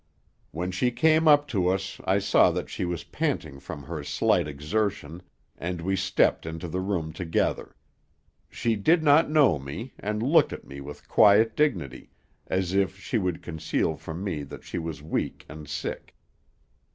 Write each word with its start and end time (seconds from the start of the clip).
"When 0.49 0.71
she 0.71 0.89
came 0.89 1.27
up 1.27 1.47
to 1.49 1.67
us 1.67 2.01
I 2.05 2.17
saw 2.17 2.49
that 2.53 2.71
she 2.71 2.85
was 2.85 3.03
panting 3.03 3.59
from 3.59 3.83
her 3.83 4.03
slight 4.03 4.47
exertion, 4.47 5.21
and 5.59 5.79
we 5.79 5.95
stepped 5.95 6.47
into 6.47 6.67
the 6.67 6.79
room 6.79 7.13
together. 7.13 7.75
She 8.49 8.75
did 8.75 9.03
not 9.03 9.29
know 9.29 9.59
me, 9.59 9.93
and 9.99 10.23
looked 10.23 10.53
at 10.53 10.65
me 10.65 10.81
with 10.81 11.07
quiet 11.07 11.55
dignity, 11.55 12.09
as 12.47 12.73
if 12.73 12.97
she 12.99 13.19
would 13.19 13.43
conceal 13.43 13.95
from 13.95 14.23
me 14.23 14.41
that 14.41 14.63
she 14.63 14.79
was 14.79 15.03
weak 15.03 15.45
and 15.47 15.69
sick. 15.69 16.15